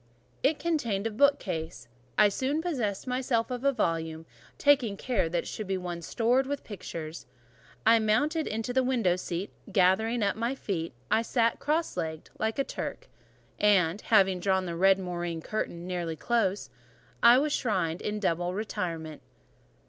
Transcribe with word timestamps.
It 0.41 0.57
contained 0.57 1.05
a 1.05 1.11
bookcase: 1.11 1.87
I 2.17 2.29
soon 2.29 2.59
possessed 2.59 3.05
myself 3.05 3.51
of 3.51 3.63
a 3.63 3.71
volume, 3.71 4.25
taking 4.57 4.97
care 4.97 5.29
that 5.29 5.43
it 5.43 5.47
should 5.47 5.67
be 5.67 5.77
one 5.77 6.01
stored 6.01 6.47
with 6.47 6.63
pictures. 6.63 7.27
I 7.85 7.99
mounted 7.99 8.47
into 8.47 8.73
the 8.73 8.81
window 8.81 9.15
seat: 9.15 9.51
gathering 9.71 10.23
up 10.23 10.35
my 10.35 10.55
feet, 10.55 10.93
I 11.11 11.21
sat 11.21 11.59
cross 11.59 11.95
legged, 11.97 12.31
like 12.39 12.57
a 12.57 12.63
Turk; 12.63 13.09
and, 13.59 14.01
having 14.01 14.39
drawn 14.39 14.65
the 14.65 14.75
red 14.75 14.97
moreen 14.97 15.39
curtain 15.39 15.85
nearly 15.85 16.15
close, 16.15 16.71
I 17.21 17.37
was 17.37 17.53
shrined 17.53 18.01
in 18.01 18.19
double 18.19 18.55
retirement. 18.55 19.21